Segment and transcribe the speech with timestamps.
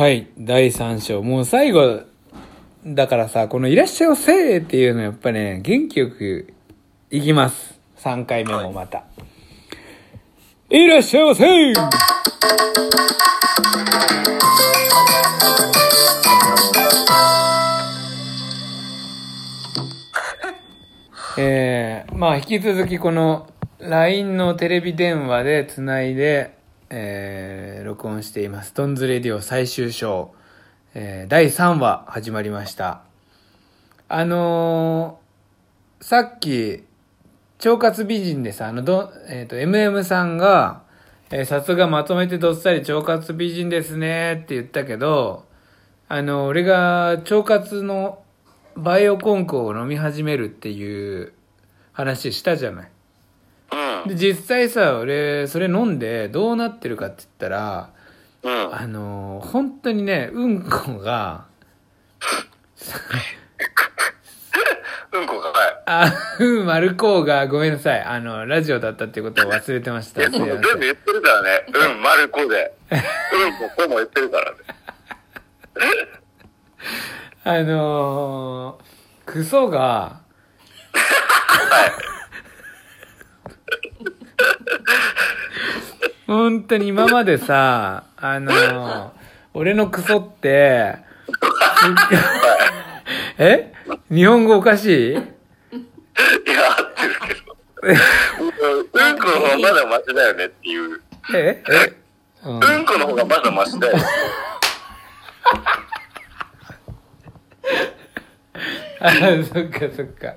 [0.00, 1.22] はい、第3章。
[1.22, 2.00] もう最後、
[2.86, 6.54] だからさ、このいらっしゃいませっていうのやっぱね、元気よく
[7.10, 7.78] いきます。
[7.98, 9.04] 3回目もまた。
[10.70, 11.44] い、らっしゃいませ
[21.36, 26.58] えー、まあ引き続きこの LINE のテレビ電話でつないで、
[26.92, 28.74] えー、録音しています。
[28.74, 30.34] トンズレディオ最終章、
[30.94, 33.02] えー、第3話始まりました。
[34.08, 36.82] あのー、さっき、
[37.64, 40.82] 腸活美人でさ、あの、ど、えっ、と、MM さんが、
[41.30, 45.44] えー、さすがまとめてどっさり腸活美人ですねって言ったけど、
[46.08, 48.20] あの、俺が腸活の
[48.74, 51.34] バイオコンコを飲み始めるっていう
[51.92, 52.90] 話したじゃない。
[53.72, 54.08] うん。
[54.08, 57.90] で、実際さ、俺、それ飲んでどうなってるかって言ったら、
[58.42, 58.74] うん。
[58.74, 61.46] あのー本当にね、うんこが、
[65.12, 65.82] うんこが、はい。
[65.86, 68.00] あ、うん、丸こうが、ごめんなさい。
[68.02, 70.28] あの、ラジオだったっていうことを忘れてました。
[70.28, 71.64] 全部言ってるからね。
[71.94, 72.72] うん、丸こで。
[72.90, 72.98] うん
[73.68, 74.58] こ、こうも言ってるからね。
[77.42, 80.20] あのー、クソが、
[86.30, 89.10] 本当に今までさ、 あのー、
[89.52, 90.94] 俺のクソって、
[93.36, 93.72] え？
[94.12, 95.10] 日本語おかしい？
[95.10, 97.56] いや、合ってるけど。
[97.82, 97.96] うん
[99.18, 101.02] この方がまだマシだよねっていう。
[101.34, 101.64] え？
[101.68, 101.96] え、
[102.44, 103.96] うんうんこの方がまだマシだよ。
[109.00, 109.10] あ、
[109.52, 110.34] そっかそっか。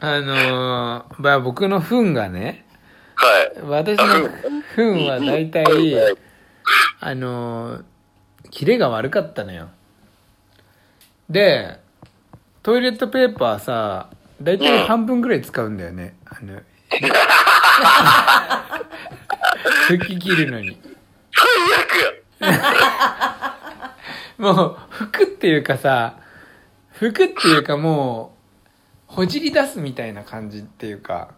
[0.00, 2.67] あのー、まあ僕の糞がね、はい。
[3.62, 4.28] 私の
[4.74, 5.64] 糞は大体、
[7.00, 7.84] あのー、
[8.50, 9.68] キレが悪かったのよ。
[11.28, 11.78] で、
[12.62, 16.16] トイレットペーパーさ、大体半分ぐらい使うんだよね。
[16.24, 16.60] あの、
[19.88, 20.78] 拭き切るのに。
[21.32, 21.46] 最
[21.84, 23.56] 悪や。
[24.38, 26.16] もう、拭くっていうかさ、
[26.98, 28.34] 拭くっていうかも
[29.08, 31.34] う、ほじり出すみたいな感じっていうか、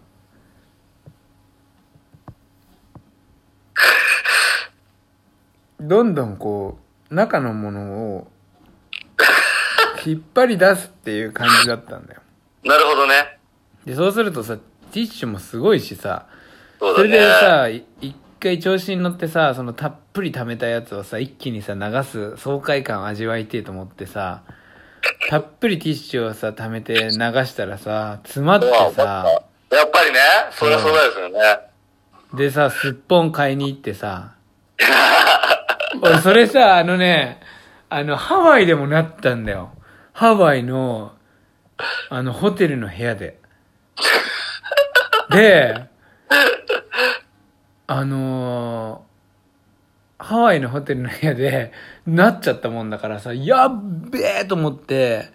[5.81, 6.79] どんどんこ
[7.11, 8.29] う、中のものを、
[10.05, 12.21] 引っ張り出すっていう感じだったんだよ。
[12.65, 13.39] なるほどね。
[13.85, 14.57] で、そうするとさ、
[14.93, 16.27] ティッシュもすごいしさ、
[16.79, 24.43] それでさ、い一回調子に乗ってさ、そのたっぷり溜めたやつをさ、一気にさ、流す爽快感味わいてえと思ってさ、
[25.29, 29.27] たっぷりティッシュをさ、溜めて流したらさ、詰まってさ、
[29.71, 30.19] やっぱりね、
[30.53, 31.41] そりゃそうですよね。
[32.35, 34.33] でさ、すっぽん買いに行ってさ、
[36.03, 37.41] 俺それさ、あのね、
[37.89, 39.73] あの、ハワイでもなったんだよ。
[40.13, 41.13] ハワイの、
[42.09, 43.39] あの、ホテルの部屋で。
[45.31, 45.89] で、
[47.87, 49.11] あのー
[50.23, 51.73] ハワイのホテルの部屋で、
[52.07, 55.33] なっちゃったもんだからさ、やっべえと思って、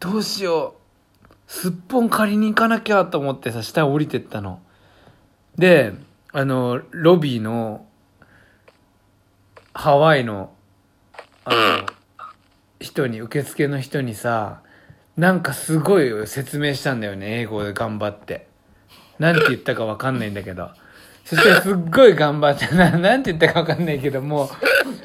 [0.00, 1.28] どうしよう。
[1.46, 4.60] すっぽん借りに行かなきゃと思ってさ、下降りてったの。
[5.56, 5.92] で、
[6.32, 7.86] あの、ロビーの、
[9.78, 10.50] ハワイの、
[11.44, 11.86] あの、
[12.80, 14.60] 人に、受付の人にさ、
[15.16, 18.48] なんかすごい説明したんだよね、英語で頑張って。
[19.20, 20.70] なんて言ったかわかんないんだけど。
[21.24, 24.50] そしてすっごい頑張って、 ななんて言ったかわかんないけども、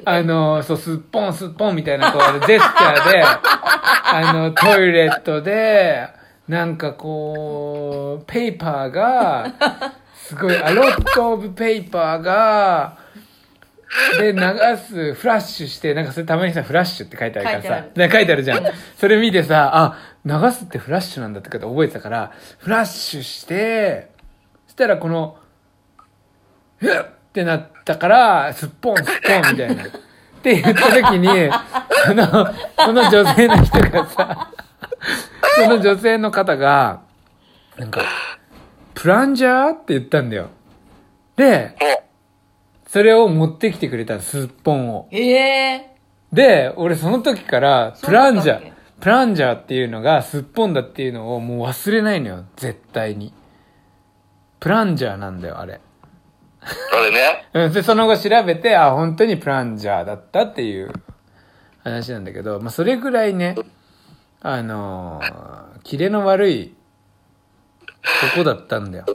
[0.05, 6.07] あの、そう、すっぽんすっぽんみたいな、こう、ジェスチャーで、あの、トイレットで、
[6.47, 9.53] なんかこう、ペーパーが、
[10.15, 13.02] すごい、a lot of paper が、
[14.19, 14.39] で、流
[14.77, 18.63] す、フラッシュして、なんかそれたまにさ、フラッシュって書いてあるからさ書い書いてあるじゃん。
[18.97, 24.09] それ見てさ、あ、流すってフラッシュなんだってこと覚えてたから、フラッシュして、
[24.67, 25.37] そしたらこの、
[26.77, 29.83] ふっってなったから、すっぽんすっぽんみたいな。
[29.83, 29.87] っ
[30.43, 31.27] て言った時に、
[32.05, 32.27] その、
[32.77, 34.51] その女性の人がさ、
[35.55, 37.01] その女性の方が、
[37.75, 38.03] なんか、
[38.93, 40.49] プランジャーって言ったんだよ。
[41.35, 41.87] で、も
[42.93, 45.07] それを持ってきてくれたの、すっぽんを。
[45.09, 45.95] ええ
[46.31, 53.33] で、俺その時から、プランジャーそうだったっけ、プランジャーっていうのがすっぽんだっていうのをもう忘れないのよ、絶対に。
[54.59, 55.73] プランジャーなんだよ、あれ。
[55.73, 55.79] う、
[56.91, 57.47] それね？
[57.65, 60.93] うん、で、その後調べて、あ、本当にプランジャーだったっていう
[61.83, 63.55] 話なんだけど、まあ、それぐらいね、
[64.39, 66.75] あのー、キレの悪い
[68.29, 69.05] とこだったんだよ。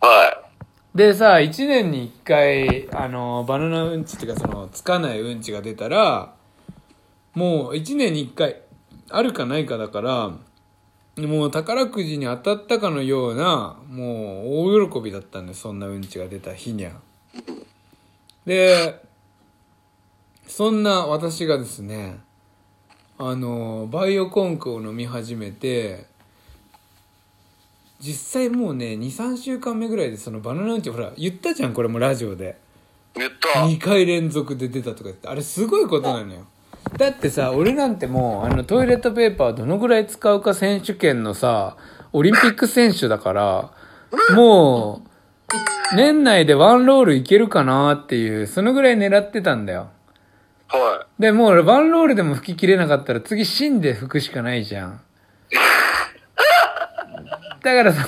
[0.00, 0.47] は
[0.94, 6.34] でさ、1年に1回、あの、バナナうんちっていうか、その、つかないうんちが出たら、
[7.34, 8.62] もう1年に1回、
[9.10, 10.32] あるかないかだから、
[11.26, 16.92] もう宝くじに当たったかのような、もう大喜びだったんで、そんなうんちが出た日にゃ。
[18.46, 19.02] で、
[20.46, 22.18] そんな私がですね、
[23.18, 26.06] あの、バイオコンクを飲み始めて、
[28.00, 32.56] 実際もうね、2、3週間目ぐらいでそのバナナうんち、ほら、言ったじゃん、これもラジオで。
[33.14, 33.60] 言った。
[33.60, 36.46] 2回連続で出たとか言って、あれすごいことなのよ。
[36.96, 41.76] だってさ、俺なんてもう、あの、トイレットペーパーどのぐらい使うか選手権のさ、
[42.12, 43.70] オリンピック選手だから、
[44.34, 45.02] も
[45.92, 49.88] う、年内でワンロールいけるかなっていう、そのぐらい狙ってたんだよ。
[50.68, 55.00] はで、もう俺ワンロールでも吹き切れなかったら次芯で吹くしかないじゃん。
[57.68, 58.06] だからその、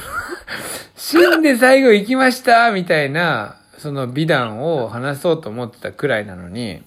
[0.96, 6.82] 芯で最後行きましたみたいな、その美談を話そうと思ってたくらいなのに、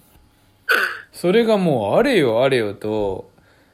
[1.12, 3.30] それがもうあれよあれよと、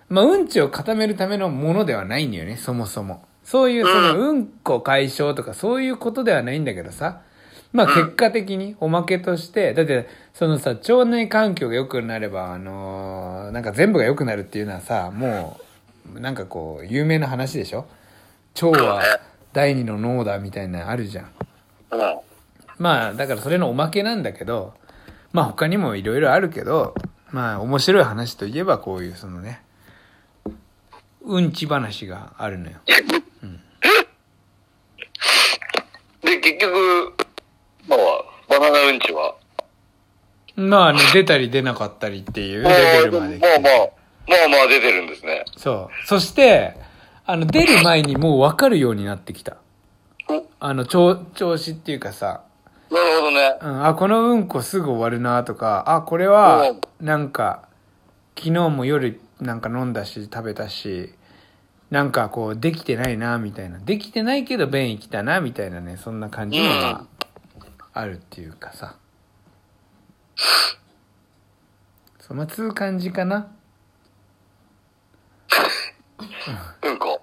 [0.09, 3.23] まあ、うんちを固めるためのものではないんだよね、そもそも。
[3.45, 7.21] そういう、その、うんこ解消とかそういうことではないんだけどさ。
[7.71, 15.59] まあ、結果的におまけとして、だって、そのさ、腸内環境が良くなれば、あのーなんか全部が良くなるっていうのはさ、も
[16.13, 17.85] う、なんかこう、有名な話でしょ
[18.55, 19.01] 腸は
[19.53, 21.25] 第二の脳だみたいなのあるじゃん。
[21.25, 21.29] い。
[21.91, 22.19] うん。
[22.77, 24.73] まあ、だからそれのおまけなんだけど、
[25.31, 26.95] まあ他にもいろいろあるけど、
[27.31, 29.61] まあ面白い話といえばこういうそのね、
[31.21, 32.77] うんち話があるのよ。
[36.21, 37.13] で、結局、
[37.87, 37.99] まあ、
[38.49, 39.35] バナナうんちは？
[40.55, 42.69] まあね、出たり出なかったりっていうレ
[43.03, 43.89] ベルまで来てまあまあ、
[44.27, 45.45] まあまあ出てるんですね。
[45.55, 46.07] そう。
[46.07, 46.75] そして、
[47.31, 49.57] あの、出る前にもう分かるようになってきた。
[50.27, 52.41] おあの、調調子っていうかさ、
[52.89, 53.55] なるほどね。
[53.61, 57.67] うん、あ、このうんこすぐ終わるなとか、あ、これは、なんか、
[58.35, 61.13] 昨日も夜なんか飲んだし、食べたし、
[61.91, 63.77] なんかこう、できてないな、みたいな。
[63.77, 67.05] できてないけど便意来たな、みたいなね、そんな感じもまあ、
[67.93, 68.95] あるっていうかさ。
[72.19, 73.51] そのつう感じかな？
[76.81, 77.21] うんこ。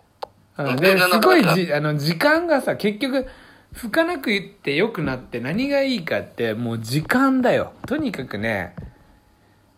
[0.59, 3.27] うんで、すごいじ、あの、時間がさ、結局、
[3.73, 7.73] 吹かなくて良くなって何がいいかって、もう時間だよ。
[7.87, 8.75] とにかくね、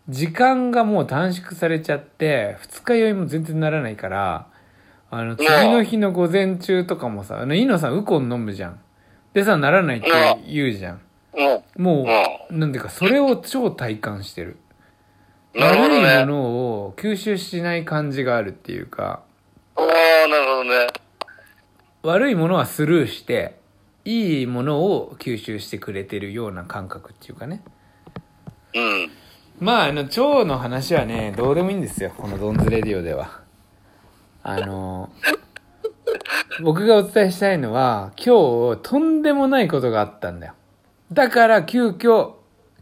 [0.07, 4.47] 時間がもう短縮されちゃって、二日酔いも全然ならないから、
[5.11, 8.79] あの、次の日の午前中とかもさ、あの、イノさんウコン飲むじゃん。
[9.33, 10.09] でさ、ならないって
[10.47, 11.01] 言うじゃん。
[11.33, 11.83] うん。
[11.83, 12.07] も
[12.49, 14.57] う、なんていうか、それを超体感してる。
[15.55, 16.25] 悪いもね。
[16.25, 19.23] のを吸収しない感じがあるっていうか、
[20.29, 20.87] なるほどね。
[22.03, 23.59] 悪いものはスルーして
[24.05, 27.63] いいものを吸収してくれてるような感覚っていうかね。
[28.75, 29.11] うん。
[29.59, 32.13] まああの腸の話はねどうでもいいんですよ。
[32.15, 33.41] このドンズレディオでは。
[34.43, 35.09] あの
[36.63, 40.53] 僕がお伝えしたいのは今日とんでもないことがあったんだよ。
[41.11, 42.33] だから急遽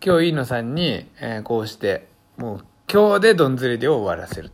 [0.04, 2.08] 今日飯野さんに、えーこうして
[2.38, 4.52] もう今日でドンズレディオを終わらせる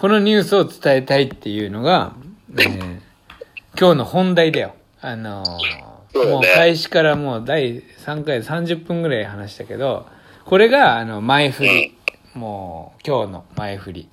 [0.00, 2.14] このニュースを伝えたいっていうのが、
[2.52, 3.00] えー
[3.78, 4.74] 今日の本題だよ。
[5.02, 5.84] あのーね
[6.30, 10.06] もう開始からもう第3回30分ぐらい話したけど、
[10.46, 11.94] これが、あの、前振り。
[12.32, 14.08] もう、今日の前振り。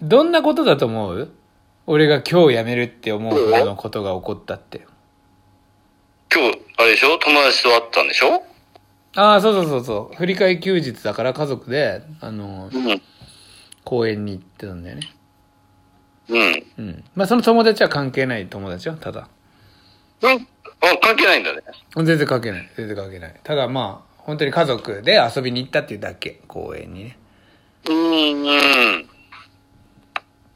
[0.00, 1.30] どんなことだと思う？
[1.86, 4.86] 俺が今日辞めるって思うほどのことが起こったって。
[6.34, 7.18] 今日、あれでしょ？
[7.18, 8.42] 友達と会ったんでしょ？
[9.16, 10.16] ああ、そうそうそうそう。
[10.16, 13.02] 振り替え休日だから家族で、あのーうん。
[13.84, 15.14] 公園に行ってたんだよね。
[16.28, 16.66] うん。
[16.78, 17.04] うん。
[17.14, 19.28] まあ、その友達は関係ない友達よ、ただ。
[20.22, 20.32] うん。
[20.32, 21.62] あ、関係ないんだね。
[21.94, 22.70] 全然関係ない。
[22.76, 23.40] 全然関係ない。
[23.42, 27.18] ただまあ、本当に家族で遊びに行ったっていうだけ、公園にね。
[27.88, 28.56] うん、う
[29.00, 29.10] ん。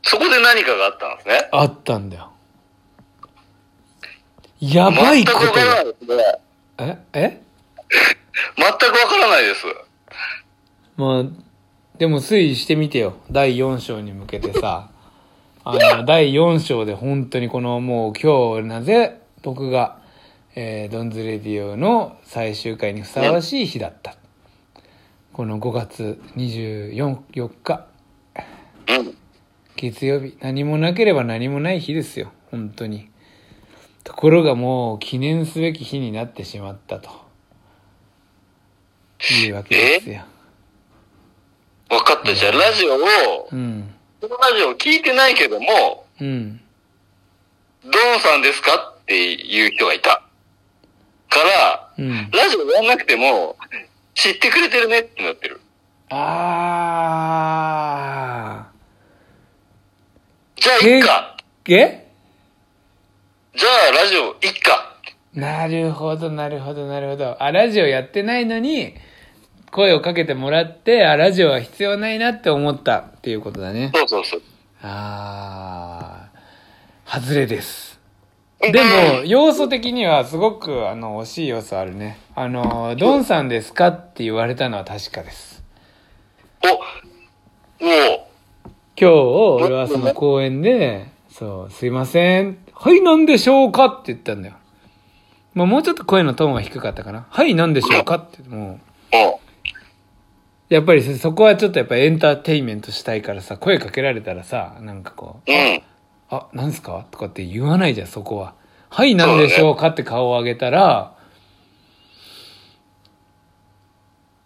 [0.03, 1.49] そこで何かがあったんですね。
[1.53, 2.33] あったんだよ。
[4.61, 5.83] やばいこと全くわからなが。
[5.83, 6.25] いですね。
[6.79, 6.99] え？
[7.13, 7.43] え？
[8.57, 9.65] 全くわからないです。
[10.97, 11.25] まあ、
[11.99, 13.17] でも推移してみてよ。
[13.31, 14.91] 第4章に向けてさ。
[15.65, 19.99] あの、第4章で本当にこのもう今日なぜ僕が、
[20.55, 24.17] えー、ドンズレディオの最終回にふさわしい日だった。
[25.33, 27.87] この5月24 4日。
[28.89, 29.19] うん。
[29.79, 33.09] 月曜日何もなければ何もない日ですよ本当に
[34.03, 37.11] ところがもう記念すべき日になってしまったと
[39.45, 40.23] いうわけですよ
[41.89, 42.35] 分かった。
[42.35, 46.61] じゃあ、ラジオを、うんこのラジオを聞いてないけども、うん
[47.85, 50.21] ドンさんですかっっていう人がいた。
[51.31, 52.31] から、うん。
[52.31, 53.57] ラジオやんなくても、
[54.15, 55.63] 知ってくれてるねってなってる。
[56.11, 56.19] あ
[60.57, 61.39] じゃあ、いっか。
[61.65, 61.75] ー。
[61.75, 62.07] え？
[63.57, 64.95] じゃあ、ラジオ、いっか。
[65.33, 67.43] なるほど、なるほど、なるほど。
[67.43, 68.95] あ、ラジオやってないのに、
[69.71, 73.91] 声をかけてもらって、あ、ラジオは必要ないなって思ったっていうことだね。
[73.95, 74.43] そうそうそう。
[74.83, 77.99] あー、外れです。
[78.61, 82.19] でも、要素的にはすごく、あの、惜しい要素あるね。
[82.35, 85.63] あの、ドンさんですかって言われたのは確かです。
[86.65, 88.29] お、もう、
[89.01, 89.15] 今日、
[89.65, 92.59] 俺はその公園で、そう、すいません。
[92.73, 94.55] はい、なんでしょうかって言ったんだよ。
[95.55, 97.27] まあ、もうちょっと声のトーンは低かったかな。
[97.31, 98.81] はい、なんでしょうかって、もう、も
[100.69, 105.83] やっぱりそそこはちょっとやっぱエンターテインメントしたいからさ、声かけられたらさ、なんかこう、う、うん。
[106.31, 107.07] あ、なんすか？
[107.11, 108.55] とかって言わないじゃん、そこは。
[108.91, 111.15] はい、なんでしょうかって顔を上げたら、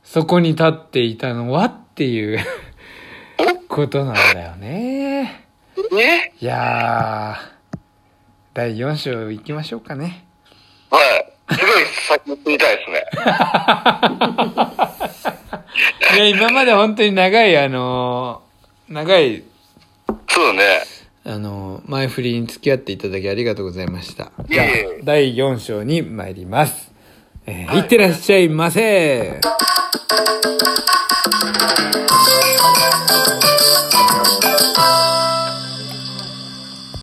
[0.05, 2.39] そこに立っていたのはっていう
[3.69, 5.47] ことなんだよね。
[5.91, 7.79] ねいやー、
[8.55, 10.27] 第4章行きましょうかね。
[10.91, 11.33] はい。
[11.55, 11.69] すごい
[12.09, 13.05] 先行ってみたいですね。
[16.15, 19.43] いや、今まで本当に長い、あのー長い、
[20.29, 20.63] そうだね。
[21.25, 24.33] あのー前振りに付き合っていただきありがとうございました。
[24.49, 24.67] じゃあ
[25.05, 26.93] 第4章に参ります。
[27.47, 29.41] えーいってらっしゃいませ。「